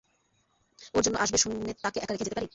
[0.93, 2.47] ওর জন্য আসবে শোনে তাকে একা রেখে যেতে পারি?